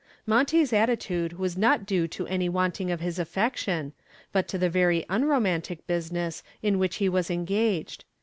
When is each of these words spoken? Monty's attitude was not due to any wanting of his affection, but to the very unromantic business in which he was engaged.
Monty's 0.25 0.73
attitude 0.73 1.33
was 1.33 1.55
not 1.55 1.85
due 1.85 2.07
to 2.07 2.25
any 2.25 2.49
wanting 2.49 2.89
of 2.89 3.01
his 3.01 3.19
affection, 3.19 3.93
but 4.31 4.47
to 4.47 4.57
the 4.57 4.67
very 4.67 5.05
unromantic 5.09 5.85
business 5.85 6.41
in 6.63 6.79
which 6.79 6.95
he 6.95 7.07
was 7.07 7.29
engaged. 7.29 8.03